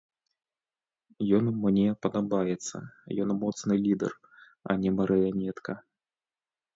Ён 1.39 1.45
мне 1.65 1.83
падабаецца, 2.05 2.77
ён 3.25 3.29
моцны 3.41 3.73
лідэр, 3.85 4.13
а 4.71 4.79
не 4.85 4.95
марыянетка. 4.97 5.71